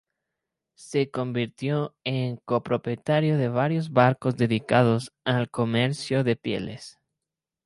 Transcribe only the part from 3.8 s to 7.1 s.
barcos dedicados al comercio de pieles.